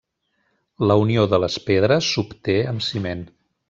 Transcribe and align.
La 0.91 0.95
unió 1.03 1.27
de 1.35 1.41
les 1.45 1.59
pedres 1.69 2.11
s'obté 2.17 2.61
amb 2.75 2.91
ciment. 2.91 3.27